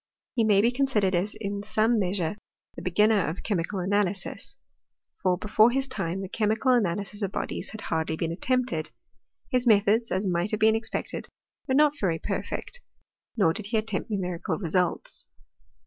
[0.33, 2.35] He may be considered as in some measure
[2.75, 4.57] the beginner of chemical analysis;
[5.21, 8.89] for, before his time, the chemical analysis of bodies had hardly been attempted.
[9.51, 11.27] His methods, as might have been expected,
[11.67, 12.81] were not very perfect;
[13.37, 15.27] nor did he attempt numerical results.